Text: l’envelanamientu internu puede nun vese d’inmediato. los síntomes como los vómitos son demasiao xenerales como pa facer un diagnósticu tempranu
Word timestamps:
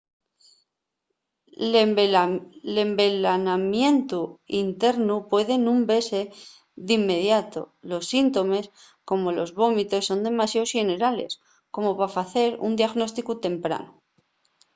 l’envelanamientu 2.77 4.21
internu 4.65 5.15
puede 5.31 5.55
nun 5.65 5.79
vese 5.91 6.21
d’inmediato. 6.85 7.61
los 7.89 8.03
síntomes 8.13 8.65
como 9.09 9.27
los 9.37 9.51
vómitos 9.59 10.03
son 10.09 10.19
demasiao 10.29 10.65
xenerales 10.73 11.31
como 11.75 11.89
pa 11.99 12.07
facer 12.17 12.49
un 12.67 12.71
diagnósticu 12.79 13.31
tempranu 13.45 13.91